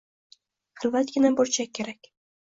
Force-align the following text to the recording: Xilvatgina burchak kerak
Xilvatgina 0.83 1.31
burchak 1.39 1.69
kerak 1.81 2.09